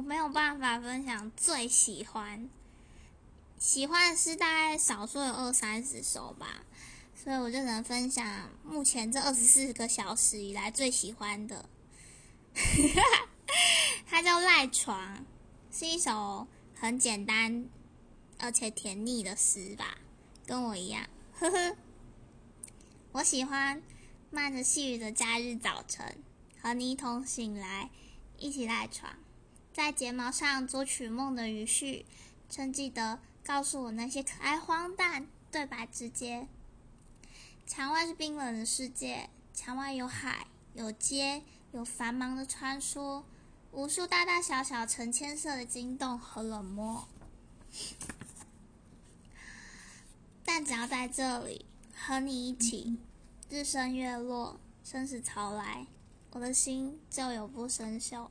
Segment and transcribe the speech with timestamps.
[0.00, 2.48] 我没有办法分享最喜欢，
[3.58, 6.64] 喜欢的诗大概少说有二三十首吧，
[7.14, 11.68] 所以我就能分享目前这二十四个小时以来最喜欢的。
[14.08, 15.18] 它叫《赖床》，
[15.78, 17.68] 是一首很简单
[18.38, 19.98] 而且甜腻的诗吧，
[20.46, 21.06] 跟我一样。
[21.38, 21.76] 呵呵，
[23.12, 23.82] 我喜欢
[24.30, 26.24] 漫着细雨的假日早晨，
[26.62, 27.90] 和你一同醒来，
[28.38, 29.14] 一起赖床，
[29.72, 32.06] 在睫毛上作曲梦的余绪，
[32.48, 36.48] 趁记得告诉我那些可爱荒诞对白直接。
[37.66, 41.42] 墙外是冰冷的世界，墙外有海，有街。
[41.72, 43.22] 有繁忙的穿梭，
[43.70, 47.06] 无数大大小小、成千色的惊动和冷漠。
[50.44, 51.64] 但只要在这里
[51.94, 52.98] 和你一起，
[53.48, 55.86] 日升月落，生死潮来，
[56.32, 58.26] 我的心就永不生锈。